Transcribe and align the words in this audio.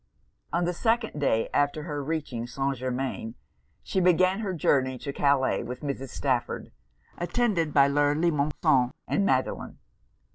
On 0.51 0.65
the 0.65 0.73
second 0.73 1.19
day 1.19 1.47
after 1.53 1.83
her 1.83 2.03
reaching 2.03 2.47
St. 2.47 2.75
Germains, 2.75 3.35
she 3.83 3.99
began 3.99 4.39
her 4.39 4.51
journey 4.51 4.97
to 4.97 5.13
Calais 5.13 5.61
with 5.61 5.81
Mrs. 5.81 6.09
Stafford, 6.09 6.71
attended 7.19 7.71
by 7.71 7.85
Le 7.85 8.15
Limosin 8.15 8.93
and 9.07 9.27
Madelon. 9.27 9.77